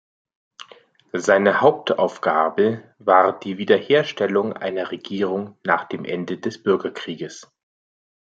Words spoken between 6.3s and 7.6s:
des Bürgerkrieges.